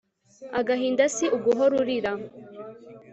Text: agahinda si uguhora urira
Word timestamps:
agahinda 0.59 1.03
si 1.15 1.25
uguhora 1.35 1.73
urira 1.81 2.11